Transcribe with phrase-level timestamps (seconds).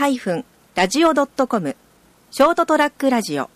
[0.00, 1.76] ST-radio.com
[2.30, 3.50] ショートトラックラジオ。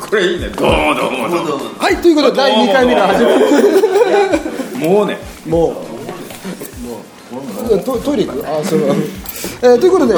[0.00, 0.48] これいいね。
[0.48, 1.78] どうもどうもどうも。
[1.78, 3.30] はいということで第2回目の始ま
[4.78, 5.18] りもうね。
[5.46, 5.74] もう。
[6.82, 7.02] も
[7.70, 7.82] う。
[7.84, 8.48] トトイレ行く？
[8.48, 8.80] あそう、
[9.62, 10.14] えーということで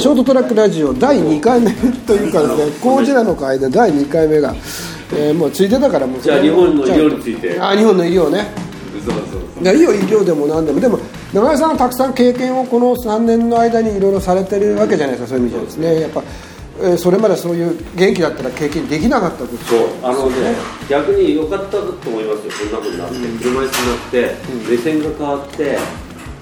[0.00, 1.72] ショートトラックラジオ第2回目
[2.06, 4.54] というかですね工事らの会で第2回目が、
[5.12, 7.60] えーもうついてたからもうじゃあ日本の医療について。
[7.60, 8.46] あ日本の医療ね。
[9.04, 10.80] そうそういやいいよ医療でも何でも。
[10.80, 10.98] でも
[11.32, 15.64] 長井さんはたくさん経験をこの3年の間にいろいろされてるわけじゃないですかそういう意味じゃ。
[15.64, 16.00] ですね。
[16.00, 16.22] やっぱ、
[16.80, 19.64] えーそれまでそういう元気だったら経験できなかったこと。
[19.64, 20.54] そうあのね
[20.88, 22.52] 逆に良かったと思いますよ。
[22.52, 24.34] そんなことになって、車椅子になって、
[24.70, 25.78] 目線が変わって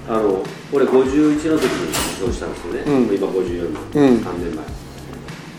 [0.07, 3.15] あの俺51の時に受賞したんですよね、うん。
[3.15, 4.17] 今54の、うん。
[4.17, 4.65] 3年前。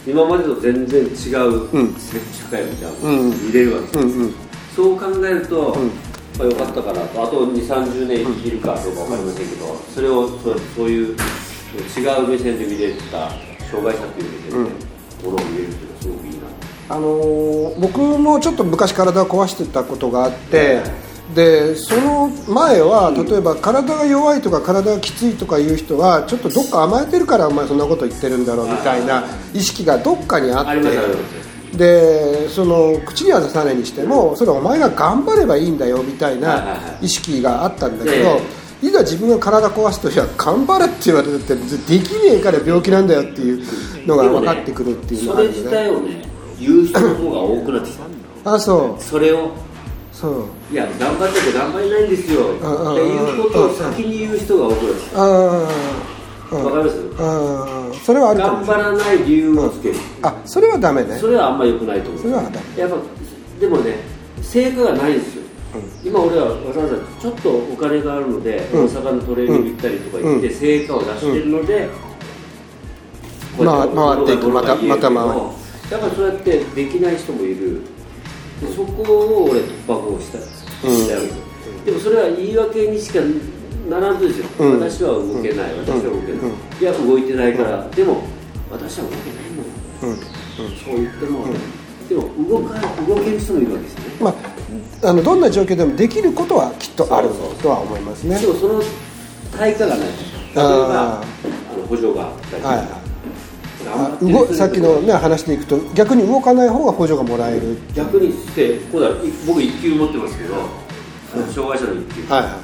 [0.07, 1.97] 今までと全然違う、ん。
[1.97, 3.31] 社会を見た、うん。
[3.47, 4.35] 見れるわけです、うんうん。
[4.75, 5.91] そう考えると、ん。
[6.39, 7.25] まあ、よかったかなと。
[7.25, 11.17] あと2 3 0年生きるかどうか分かりませんけど、それをそうそういう
[11.97, 13.31] 違う目線で見れた
[13.71, 14.71] 障害者という目線で、
[15.25, 16.47] ものを見れるっていうのはすごくいいな。
[16.89, 20.83] あのー僕もちょっと昔体を壊してたことがあって
[21.35, 30.67] でその前は例えば体が弱いとか体がきついとかいう人はちょっとどっか甘えてるからお前そんなこと言ってるんだろうみたいな意識がどっかにあっ
[31.73, 38.41] てでその口には出さないにしてもそれお前が頑張ればいいんだよみたいな意識があったんだけえど
[38.83, 48.55] いざ自分が体壊すといや頑張れって言われててできねえから病気なんだよっていうのが分かってくるっていうのそれ自があるよね体をね言う人の方が多くなってきた。
[48.55, 49.03] あそう。
[49.03, 49.51] それを
[50.17, 50.45] そう。
[50.73, 52.41] いや頑張ってて頑張れないんですよ。
[52.41, 52.65] って
[53.03, 54.83] いうことを先に言う人が多く
[55.13, 56.97] なわかります？
[57.19, 59.97] あそれはある頑張らない理由をつける。
[60.23, 61.19] あそれはダメね。
[61.19, 62.23] それはあんまり良くないと思う。
[62.23, 62.57] それはダメ。
[62.79, 62.97] やっぱ
[63.61, 63.97] でもね
[64.41, 65.43] 成果がないんですよ、
[66.03, 68.85] 今俺はわざわざちょっとお金があるので、うん。
[68.87, 70.55] 大阪のトレーニング行ったりとか行って、うん。
[70.55, 71.89] 成果を出してるので、
[73.59, 73.67] 回
[74.23, 74.49] っていく。
[74.49, 75.35] またまた回る。
[75.91, 77.83] だからそうやってできない人もいる。
[77.83, 77.96] で
[78.75, 81.47] そこを俺突破口したしたわけですよ
[81.85, 83.21] でもそれは言い訳にしか
[83.89, 84.81] ならずですよ、うん。
[84.81, 86.53] 私は動けない、私は動けない、うん。
[86.81, 88.23] いや動いてないから、でも
[88.71, 89.69] 私は動けないのよ。
[90.03, 90.17] うん。
[90.77, 91.47] そう言っても、
[92.09, 94.07] でも動か動ける人もいるわけですよね。
[94.21, 94.57] まあ
[95.09, 97.29] あのどんな状況でもできることはきっとある
[97.63, 98.39] とは思いますね。
[98.41, 98.83] でもその
[99.57, 100.15] 対価がない例
[100.55, 103.07] えばああの補助があったり、はい
[104.23, 107.79] 動さっきの、ね、話でいくと逆に動かない方が補助がもらえる。
[107.95, 109.11] 逆にしてこうだ
[109.47, 110.55] 僕1級持ってますけど
[111.35, 112.59] あの障害者の1級、はいは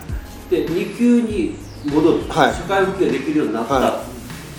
[0.50, 1.54] で2級に
[1.86, 2.54] 戻る、はい。
[2.54, 4.04] 社会復帰ができるようになった、は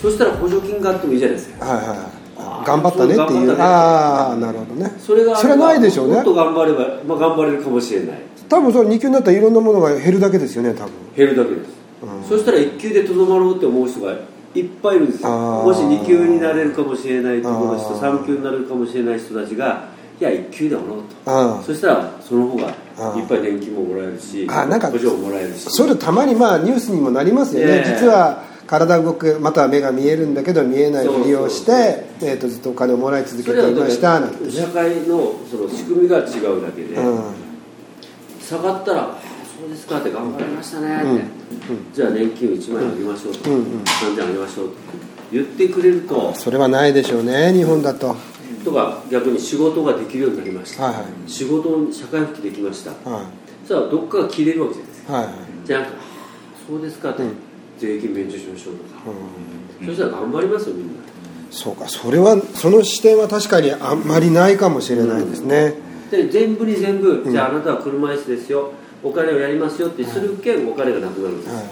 [0.02, 1.66] そしたら補助金があってもいいじゃないですか。
[1.66, 1.97] いはいはい。
[2.38, 3.47] あ頑張ったねっていう。
[3.47, 4.91] ねああなるほどね。
[5.00, 6.16] それがあそれないでしょうね。
[6.16, 8.22] もっと頑張れば、まあ、頑張れるかもしれない。
[8.50, 10.91] 多分その2級になったらいろんなものが減るだけですよね多分。
[11.16, 14.16] 減るだけです、そしたら1級でとどまろうって思う人が
[14.56, 15.30] いっぱいいるんですよ。
[15.30, 18.19] もし2級になれるかもしれないところの人あー。
[18.19, 19.86] 3級になれるかもしれない人たちが
[20.19, 25.69] いや1級でおろうとそしたらその方がいっぱい年金ももらえるしあなんか補助ももらえるし。
[25.69, 27.96] それたまにまあニュースにもなりますよね、ええ。
[28.00, 34.52] 実は体動くまたは目が見えるんだけど見えないふりをしてえー、とずっとお金をもらい続けそれはいてましたなんてね。
[34.52, 37.24] 社会のその仕組みが違うだけで、うん。
[38.40, 39.18] 下がったらあ
[39.63, 40.97] 「そうですか」って頑張りましたね。
[40.97, 41.22] って、うん。
[41.94, 43.57] じゃあ年金を1万円あげましょうと、うん。
[43.57, 44.74] うん何千円あげましょうと
[45.31, 46.34] 言ってくれると。
[46.35, 48.16] それはないでしょうね日本だと。
[48.66, 51.06] とか逆に仕事ができるようになりました、はいはい。
[51.28, 52.91] 仕事に社会復帰できました。
[53.09, 53.25] は
[53.66, 55.03] そしたらどっかが切れるわけじゃないです。
[55.06, 55.35] かいはいはい。
[55.66, 56.02] じゃなくてあ
[56.68, 57.29] 「そうですか」って、うん。
[57.79, 59.02] 税金免除しましょうとか、
[59.81, 59.88] うん。
[59.88, 60.93] そしたら頑張りますよみんな。
[61.52, 65.76] そうかそれはその視点は確かにあんまりないかもしれないですね、
[66.09, 67.32] で全部に全部、ん。
[67.32, 68.72] じゃああなたは車椅子ですよ
[69.03, 71.64] お金をやりますよってするけんお金がなくなるんです、はい。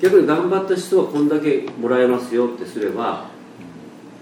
[0.00, 3.28] 逆に頑張った人はこんだけもらえますよってすれば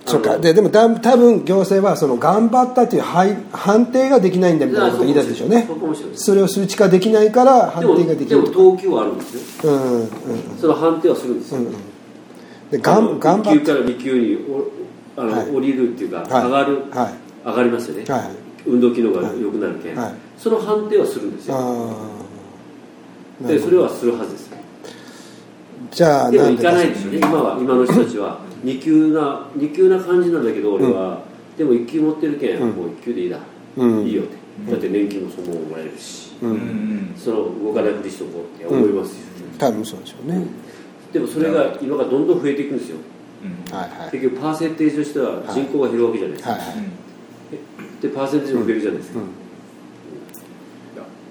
[0.07, 0.39] そうか。
[0.39, 5.67] ででもだ多分行政はその頑張ったというはい判定ができないんだみたいなことを言い出すでしょうね。
[5.67, 9.73] それないそれを数値化できないから判でも定ができでもると等級はあるんですよ。
[9.73, 10.09] うんうんうん。
[10.59, 11.75] その判定はするんですよ、うんうん。
[12.71, 14.37] でがん頑張1っ級から2級に
[15.17, 15.51] おあの、はい。
[15.51, 16.45] 降りるっていうか、はい。
[16.45, 17.15] 上がる、はい。
[17.45, 20.15] 上がりますよね、はい運動機能が良くなるけん、はい。
[20.37, 21.57] その判定はするんですよ。
[21.57, 21.59] あ
[23.41, 24.51] あなでそれはするはずです。
[25.91, 27.19] じゃあでもなん行かないんですよね。
[27.19, 28.41] 今は今の人たちは。
[28.65, 31.23] 2級な二級な感じなんだけど俺は、
[31.57, 32.71] でも1級持ってるけん、うん。
[32.71, 33.39] もう1級でいいだ、
[33.77, 34.07] うん。
[34.07, 34.37] いいよって。
[34.73, 37.15] だって年金もそのままもらえるし、ううんん。
[37.17, 39.17] その動かないふりしとこうって思いますよ、
[39.59, 40.47] 多分そうでしょうね。
[41.13, 42.97] でもそれが今がどんどん増えていくんですよ。
[43.71, 44.11] はいはい。
[44.11, 47.08] 結局パーセンテージとしては人口が減るわけじゃないですか、はいはい
[48.01, 49.27] でパーセンテージも増えるじゃないですか、うん。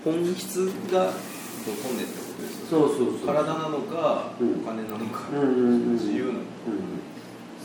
[0.03, 3.27] 本質がどこねってことですよそうそうそう。
[3.27, 4.61] 体なのか、うん。
[4.61, 5.29] お金なのか、
[5.93, 6.45] 自由なのか、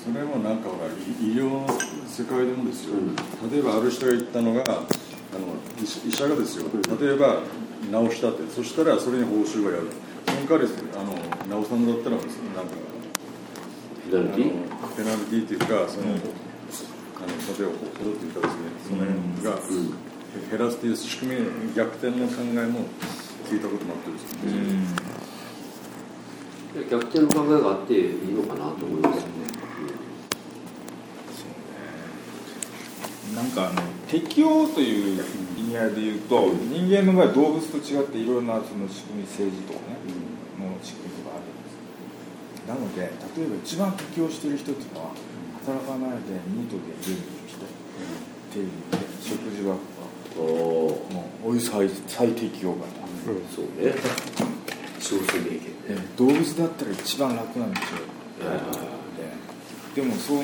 [0.05, 0.89] それもなんかほら
[1.19, 1.67] 医医療の
[2.07, 3.51] 世界でもですよ、うん。
[3.51, 4.83] 例えばある人が言ったのがあの
[5.81, 6.67] 医医者がですよ、
[7.01, 7.43] 例えば
[8.09, 8.49] 治したって。
[8.51, 9.89] そしたらそれに報酬がやる。
[10.27, 11.03] その代わりあ
[11.55, 12.31] の治さんだったらなんか
[14.09, 16.15] ペナルティあのペナルティっていうかその、
[17.23, 19.15] あの例えば補助っていうかですねその辺
[19.47, 19.55] が、
[20.51, 22.81] 減らすっていう仕組み逆転の考えも
[23.47, 24.51] 聞いたこともあってですね、
[26.91, 29.29] 逆転の考えがあっていいのかなと思いますよね、
[33.37, 33.51] なん。
[33.51, 35.23] かあの適応という
[35.59, 38.47] 意味合いで言うと人間の場合動物と違っていろん。
[38.47, 39.97] なその仕組み政治とかね、
[40.59, 41.47] の仕組みとかあるん。
[41.63, 41.79] です
[42.67, 43.07] なので例
[43.45, 45.11] えば一番適応している人っていうのは
[45.65, 47.69] 働かないでニートで家にいる人っ
[48.53, 49.77] ていう意味で食事は
[50.37, 52.87] おおもうお湯最最適応型、
[53.55, 53.95] そうね
[54.99, 55.69] 少数名言で
[56.17, 57.71] 動物だったら一番楽なん。
[57.71, 57.99] ですよ、
[59.95, 60.43] ででもその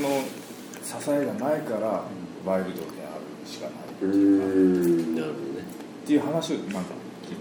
[0.84, 2.04] 支えがないから
[2.44, 3.22] ワイルドである。
[3.44, 3.72] しかない
[4.02, 5.14] うーん。
[5.16, 5.64] なるほどね。
[6.04, 6.94] っていう話をなんか
[7.24, 7.36] 聞い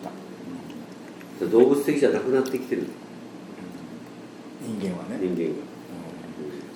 [1.39, 2.87] た動物的じゃなくなってきてる？
[4.63, 5.76] 人間はね、人間が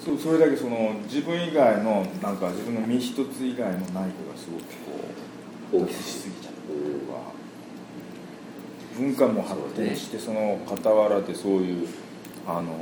[0.03, 4.63] そうそれだけその自分以外のなんか自分の身一つ以外の内部がすごく
[5.71, 6.59] こう大きくしすぎちゃった
[8.99, 11.87] 文化も発展してその傍らでそういう
[12.47, 12.73] あのもの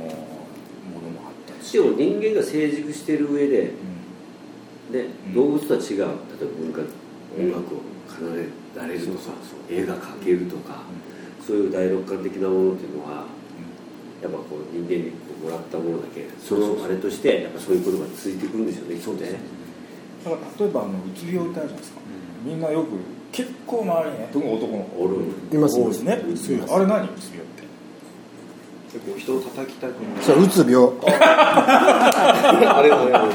[1.10, 3.72] も発展しでも人間が成熟している上で、
[4.92, 5.34] うん。
[5.34, 5.86] 動物とは違う。
[5.88, 6.08] 例えば
[6.58, 6.80] 文化
[7.38, 9.18] 音楽を奏でられるとか
[9.68, 10.82] 絵が描けるとか、
[11.46, 13.26] そういう第六感的なものっていうのは
[14.22, 19.40] やっぱこう人間にこうもらったものだけそのあれとしてやっぱそういうことが続いてくるんですよねそうね。
[20.24, 22.00] だから例えばあのうつ病ってあるじゃないですか、
[22.44, 22.88] みんなよく
[23.32, 25.02] 結構周り特に男の子。
[25.02, 25.16] おる
[25.52, 25.78] います。
[26.02, 27.64] ねうつ病あれ何うつ病って。
[28.92, 30.22] 結構人を叩きたくなる。
[30.22, 30.90] それうつ病。
[31.10, 33.32] あれもやる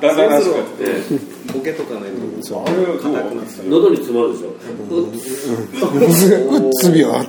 [0.00, 0.44] だんだんらて
[1.52, 4.48] ボケとかないとそうあれは硬くなってる喉に詰まるでしょ、
[6.58, 7.26] うつ病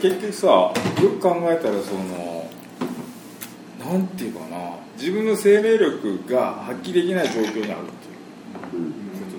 [0.00, 0.72] 結局さよ
[1.10, 2.48] く考えたらその
[3.90, 7.78] なんていうかな自分の生命力が発揮できない状況にあるっていうこ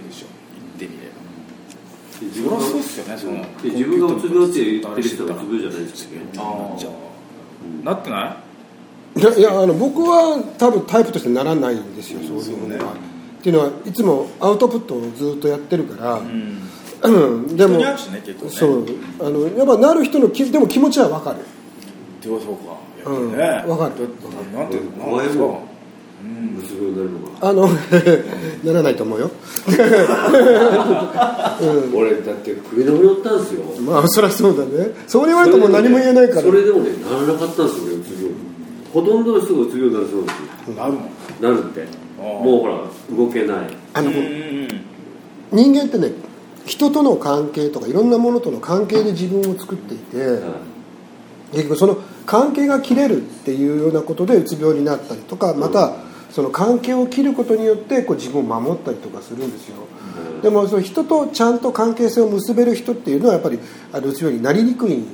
[0.01, 0.27] とでしょ。
[0.79, 1.19] 言ってみれば。
[2.21, 6.75] 自そりゃそうっすよねそので自分がうつ病って言ってる人はうつ病じゃないですよねあ
[7.83, 8.37] あなってな
[9.15, 9.19] い？
[9.19, 12.95] いやいやあの僕は多分タイプとしてならないんですよそういうものは、っ
[13.41, 16.61] ていうのはいつもアウトプットをずっとやってるから、うん
[17.07, 18.51] うしね結構ね。
[18.51, 18.85] そう。
[19.19, 21.39] あのやっぱなる人のきでも気持ちは分かる。
[22.21, 22.77] でもそうか。
[23.09, 23.43] うんね。
[23.67, 23.95] わかる。
[24.53, 25.63] だなんていうのかな怖いも
[26.21, 27.49] ううつ病になるのが。
[27.49, 27.69] あの
[28.65, 29.31] ならないと思うよ。
[31.95, 33.63] 俺だって首の折ったんですよ。
[33.85, 34.91] まあそりゃそうだね。
[35.07, 36.41] そう言われても何も言えないから。
[36.41, 38.31] それでもねならなかったんですよ俺うつ病
[38.93, 40.75] ほとんどの人がうつ病になるそうですよ。
[40.75, 40.99] なるの
[41.41, 41.87] なるって。
[42.19, 42.81] もうほら
[43.15, 43.67] 動けない。
[43.93, 44.67] あのうんうん。
[45.51, 46.11] 人間ってね
[46.69, 50.39] 人との関係とかいろんなものとの関係で自分を作っていて、
[51.51, 51.97] 結局その
[52.27, 55.95] 関係が切れるっていうようなことでうつ病になったりとかまた
[56.29, 59.77] その関係を切ることによってこう自分を守ったりとかするんですよ。
[60.43, 63.57] でもその人とちゃんと関係性を結べる人っていうのはやっぱり
[63.91, 65.07] あのうつ病になりにくいん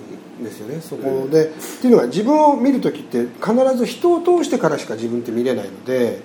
[0.43, 0.81] ですよね。
[0.81, 1.49] そこで、っ
[1.81, 6.19] ていうのは自分を見る時って必ず人を通してからしか自分って見れないので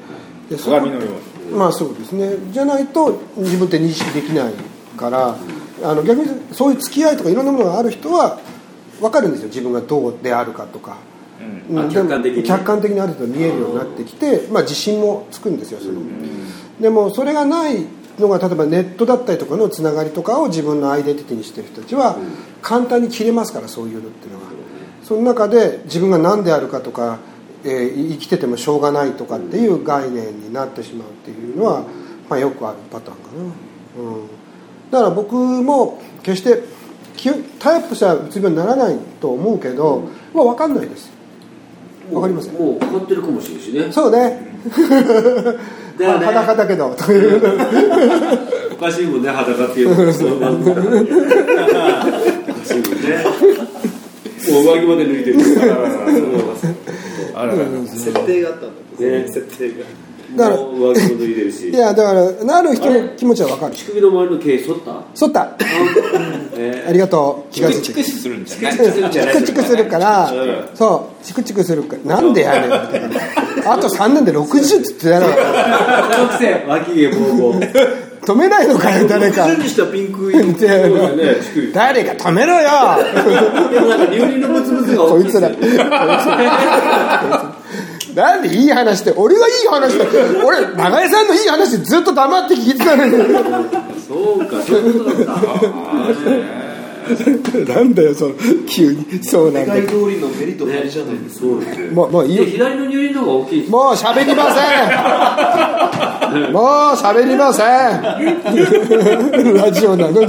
[0.50, 0.98] でそのよ
[1.52, 2.32] うまあそうですね。
[2.50, 4.54] じゃないと自分って認識できない
[4.96, 5.36] から
[5.82, 8.38] あの逆にそういう付き合いとかいろんなものがある人は
[9.00, 9.48] 分かるんですよ。
[9.48, 10.98] 自分がどうであるかとか、
[11.70, 11.90] うん。
[11.90, 12.42] 客観的に。
[12.42, 16.00] ね客観的にある程度見えるようになってきて、まあ、自信もつくんですよその、
[16.80, 17.86] でもそれがない
[18.18, 22.18] のが例えばネットだったりとかのつながりとかを自分のアイデンティティにしてる人たちは
[22.60, 24.50] 簡単に切れますからそういうのっていうのは。
[25.02, 27.18] その中で自分が何であるかとか、
[27.64, 31.84] えー生きててもしょうがないとかっていう概念になってしまうっていうのは、
[32.28, 34.28] まあ、よくあるパターンかな、うん、
[34.90, 36.62] だから僕も決して
[37.16, 41.10] きタイプとしてはうつ病にならないと思うけど、まあ、分かんないです。
[42.10, 42.54] わかりません。
[42.54, 43.92] もうかかってるかもしれないしね。
[43.92, 44.50] そうね。
[46.00, 47.40] 裸だけどという。
[48.72, 51.00] おかしいもんね裸っていうのその番組からね
[52.48, 53.24] おかしいもんね。
[54.50, 55.38] もう上着まで抜いてる
[57.36, 57.64] あららら。
[57.86, 59.06] 設定があったんだ。
[59.06, 59.28] ね。
[59.28, 59.84] 設定が
[60.36, 61.68] だから上着も脱いでるし。
[61.70, 63.74] いやだからなる人の気持ちは分かる。
[63.74, 65.02] 乳首の周りの毛剃った？
[65.14, 65.48] 剃った。
[66.56, 67.52] え ありがとう。
[67.52, 67.94] 気チクがつい？
[67.94, 69.34] てチクするんじゃない？
[69.34, 70.64] チクチクするからうん。
[70.74, 71.24] そう。
[71.24, 72.16] チクチクするから。
[72.16, 72.72] なんでやねん
[73.68, 77.70] あと3年で60っつってやろー脇毛ボーボー。
[78.20, 79.46] 止めないのかよ誰か。
[81.72, 82.68] 誰か止めろよ。
[83.72, 85.48] でもなんか乳輪のブツブツが大きいこいつら。
[85.48, 87.49] こいつら
[88.14, 90.04] なんでいい話って俺がいい話だ
[90.44, 93.12] 俺長江さんのいい話ずっと黙って聞いてたのに。
[94.06, 95.36] そうかそういうことだっ
[97.66, 98.34] たなんだよその
[98.68, 99.22] 急に。
[99.24, 101.46] そうなんだ世界通りのメリットじゃないですか、
[101.92, 104.60] もうもういい左の乳輪の方が大きいもう喋りませ
[106.48, 106.52] ん。
[106.52, 107.66] もう喋りません。
[109.54, 110.26] ラジオなのに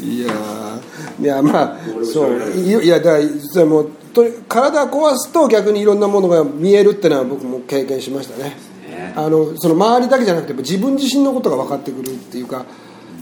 [0.00, 2.50] いやーいやまあそう。
[2.56, 3.18] いいやだ
[3.52, 8.56] それもうと体壊すと逆にいろんなものが見えるってのは僕も経験しましたね。
[8.88, 9.12] ね。
[9.16, 12.66] あのその周りだけじゃなくて自分自身のことが分かってくるっていうか、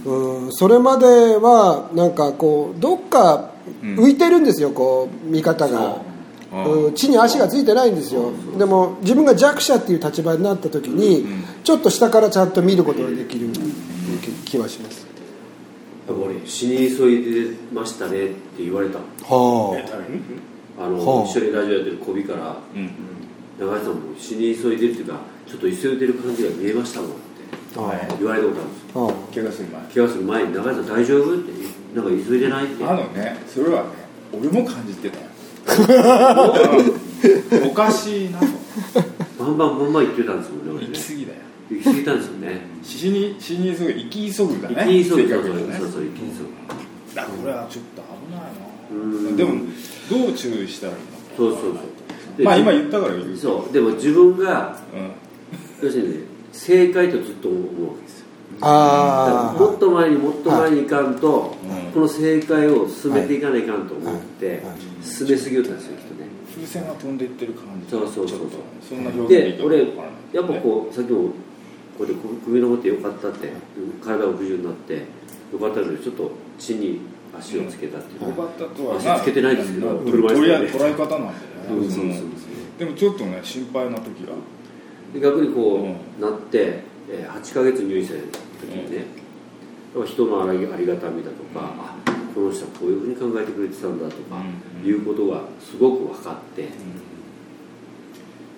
[0.05, 3.51] うん、それまではなんかこうどっか
[3.83, 6.01] 浮いてるんですよこう見方が、
[6.53, 6.91] う。
[6.91, 8.31] ん、地に足がついてないんですよ。
[8.57, 11.27] でも自分が弱者っていう立場になった時に
[11.65, 13.51] ちょっと下からちゃんと見ることができる
[14.45, 15.06] 気はします
[16.09, 19.05] 俺死に急いでましたねって言われたは
[20.79, 20.89] あ。
[20.89, 21.25] の、はあ。
[21.29, 22.91] 一緒にラジオやってる小尾からうん。
[23.59, 27.19] 長井さんも死に急いでるっていうかちょっと急いでる感じが見えましたもんって
[27.75, 29.01] 言われたことあるんですよ。
[29.01, 29.01] あ。
[29.07, 29.83] は怪我する前。
[29.95, 31.35] 怪我する前に長井さん大丈夫？
[31.35, 31.53] って
[31.95, 32.65] なんか急いでない？
[32.67, 32.85] って。
[32.85, 33.89] あのねそれはね
[34.33, 35.27] 俺も感じてたよ。
[37.65, 38.31] おかしい。
[38.31, 38.47] なと。
[39.39, 41.39] バンバンバンバン言ってたんですもんね俺行ねき過ぎだよ
[41.71, 42.61] 行き過ぎたんですよね。
[42.83, 45.29] 死に死に急ぐ行き急ぐだね行き急ぐ。
[45.29, 45.79] 正確にはね。
[45.79, 47.15] そうそう行き急ぐ。
[47.15, 48.43] だこれはちょっと危ない
[48.93, 49.31] うん。
[49.31, 49.51] なでも
[50.11, 51.07] どう注意したらいいの
[51.37, 51.75] そうそうそう。
[52.39, 53.37] でまあ今言ったから言う。
[53.37, 53.73] そう。
[53.73, 55.11] でも自分がうん。
[55.83, 58.27] 要するにね正解とずっと思うわけですよ。
[58.61, 61.93] あもっと前にもっと前に行かんと、うん。
[61.93, 64.57] この正解を進めていかないかんと思って、はい。
[64.57, 64.77] はい。
[65.05, 66.29] 進めすぎよったんですよきっとね。
[66.55, 67.91] 風船が飛んでいってる感じ。
[67.91, 68.39] そうそうそう
[68.89, 69.93] そんな表現で
[70.33, 71.31] やっぱこうさっきも
[71.97, 73.53] こうやって首の持ってよかったって
[74.03, 74.95] 体が不自由になって
[75.53, 77.01] よかったのでちょっと地に
[77.39, 80.59] 足をつけたっていうよかったとは足つけてないですけどうん車椅子で。
[80.59, 81.33] ね捉え方なんだよね。
[81.71, 82.27] うんそうそうそう
[82.79, 84.35] でもちょっとね心配な時が
[85.13, 88.15] で逆にこう、うなって、えー8ヶ月入院した
[88.61, 89.03] 時にね、や
[90.01, 91.97] っぱ人のありありがたみだとか、あ
[92.35, 94.43] この人はこういうふうに考えてくれてたんだとか、
[94.83, 94.89] うん。
[94.89, 96.69] いうことがすごく分かって、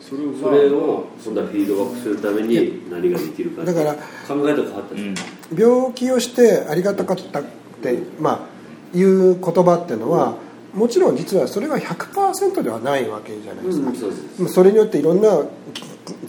[0.09, 4.01] それをそれを今度はフィードバックするために何ができるかだから考
[4.49, 7.43] え方変わったんですよ、病気をしてありがたかったっ
[7.83, 8.49] て、ま
[8.95, 10.37] あ、いう言葉っていうのは
[10.73, 14.55] もちろん実はそれが100%ではないわけじゃないですか、うんそす。
[14.55, 15.45] それによっていろんな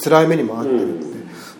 [0.02, 1.09] 辛い目にもあってる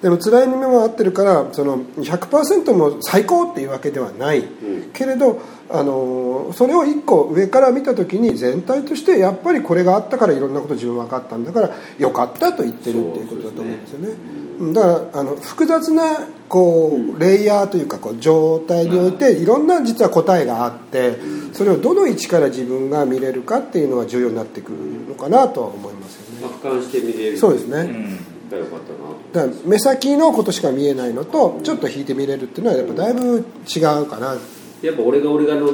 [0.02, 4.92] でも辛い目もあってるからその100%も最高っていうわけではない、ん。
[4.94, 14.08] けれどあのそれを一個上から見た時に全体としてやっぱりこれがあったからいろんなこと自分分かったんだからよかったと言ってるっていうことだと思うんですよね。
[14.08, 16.04] うんだからあの複雑な
[16.50, 21.18] こうレイヤーというかこう状態においていろんな実は答えがあって
[21.54, 26.54] それをどの位置から自分が見れるかっていうのは重要になってくるのかなとは思いますよね。
[26.62, 27.38] 俯瞰して見れる。
[27.38, 34.38] そうですね、うんが良かったなとだから目先のことしか見えないのとちょっと引いて見れるっていうのはやっぱだいぶ違うかな。
[34.82, 35.74] やっぱ俺が俺がの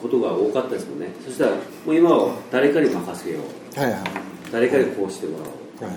[0.00, 1.08] ことが多かったですもんね。
[1.24, 3.38] そしたらもう今は誰かに任せよ
[3.76, 3.80] う。
[3.80, 4.02] はいはい。
[4.52, 5.90] 誰かにこうしてもらおう。
[5.90, 5.96] は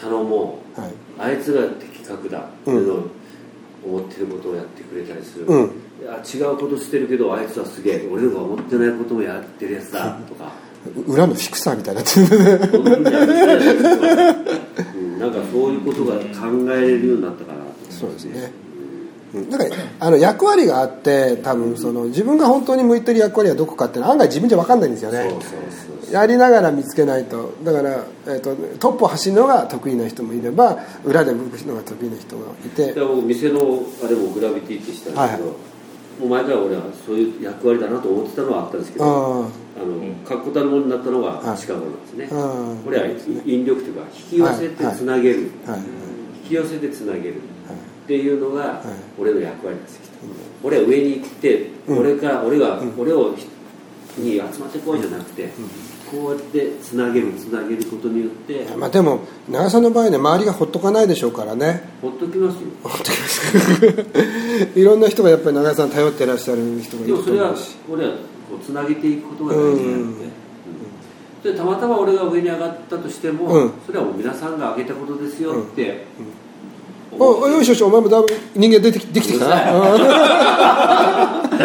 [0.00, 0.80] 頼もう。
[0.80, 0.92] はい。
[1.18, 3.06] あいつが的確だっていうのを
[3.86, 5.70] 思ってることをやってくれたりする、うん。
[6.00, 8.08] いや違うことしてるけどあいつはすげえ。
[8.10, 10.52] 俺のが思ってないこともやってるやつだとか。
[11.06, 12.26] 裏のフィクサーみたいになってる
[15.54, 17.58] そういうことが考えれるようになったから
[17.88, 18.52] そうですね。
[19.34, 25.22] うんだからあの役割があって多分その自分が本当に向いてる役割はどこかって案外自分じゃ分かんないんですよね。
[25.22, 25.40] そうそう
[26.06, 27.52] そうやりながら見つけないと。
[27.64, 32.92] だから、えー、とトップを走るのが得意な人もいれば裏で向くのが得意な人がいて。
[32.92, 35.73] で僕店のあれもグラビティってしたんですけど、はい
[36.20, 39.84] もう前から俺はそういう役割だなと思ってたのはあったんですけどああ。
[39.84, 41.58] の確固たるものになったのがはい。
[41.58, 42.28] 近頃なんですね、
[42.84, 43.06] これは
[43.44, 45.80] 引力というか引き寄せてつなげる、はい。
[46.44, 47.24] 引き寄せてつなげる。
[47.24, 47.34] はい。
[47.34, 49.20] っていうのがい。
[49.20, 50.02] 俺の役割なんですよ、
[50.62, 51.98] 俺は上に行って、うん。
[51.98, 52.94] 俺から俺が、うん。
[52.98, 53.34] 俺を
[54.16, 55.48] に集まってこいじゃなくて、
[56.14, 61.82] こうやってつなげるつなげることによって、まあでも長さんの場合ね周りがほっとかないでしょうからね。
[62.00, 62.60] ほっときますよ。
[64.76, 68.16] いろんな人がやっぱり長井さん頼ってらっしゃる人がいるとでもそれは思うし俺はこ
[68.62, 69.74] うつなげていくことが大事なん
[70.18, 70.24] で、
[71.46, 71.52] うん。
[71.52, 73.72] でたまたま俺が上に上がったとしても、うん。
[73.84, 76.06] それは皆さんが上げたことですよって、
[77.18, 79.64] おおよしよしお前もだいぶ人間出てきできてきたな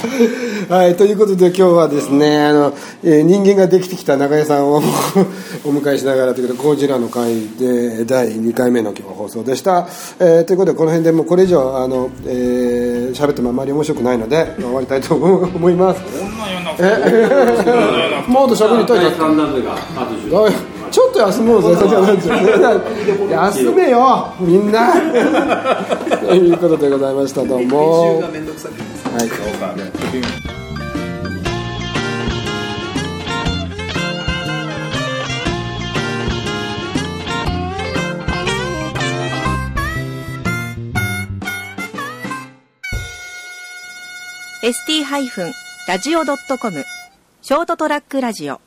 [0.68, 2.72] はい、ということで今日はですね、あの、
[3.04, 4.76] えー人間ができてきた中江さんを
[5.64, 9.86] お迎えしながらということで、ゴジラの会で第2回目の今日放送でした。
[10.18, 16.00] えーということで、この辺でもうこれ以上、あの、えー喋ってもあまり面白くないので、終わりたいと思います。
[18.28, 20.52] もっと喋りたいな第3弾目があと10おい
[20.90, 21.68] ちょっと休もうぜ、
[23.30, 24.92] 休めよ、みんな。
[26.20, 28.22] ということでございました、どう編も
[29.18, 29.50] 集。
[29.58, 29.90] がめん。
[29.92, 30.46] どくさ
[44.70, 45.50] くてはいそう
[45.90, 46.84] ST-radio.com
[47.42, 48.60] ショートトラックラジオ